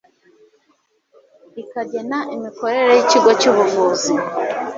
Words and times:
rikagena 1.53 2.17
imikorere 2.35 2.89
y 2.95 2.99
ikigo 3.03 3.29
cy 3.39 3.47
ubuvuzi 3.51 4.13